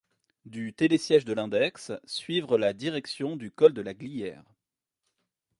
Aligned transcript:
Du 0.45 0.73
télésiège 0.73 1.25
de 1.25 1.33
l'index, 1.33 1.91
suivre 2.05 2.57
la 2.57 2.73
direction 2.73 3.35
du 3.35 3.51
col 3.51 3.71
de 3.71 3.81
la 3.83 3.93
Glière. 3.93 4.43